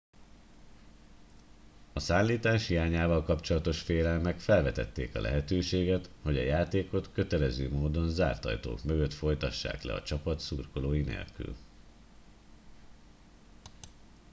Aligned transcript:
a 1.93 1.99
szállítás 1.99 2.67
hiányával 2.67 3.23
kapcsolatos 3.23 3.81
félelmek 3.81 4.39
felvetették 4.39 5.15
a 5.15 5.21
lehetőséget 5.21 6.09
hogy 6.23 6.37
a 6.37 6.41
játékot 6.43 7.11
kötelező 7.11 7.71
módon 7.71 8.09
zárt 8.09 8.45
ajtók 8.45 8.83
mögött 8.83 9.13
folytassák 9.13 9.81
le 9.81 9.93
a 9.93 10.01
csapat 10.03 10.39
szurkolói 10.39 11.01
nélkül 11.01 11.55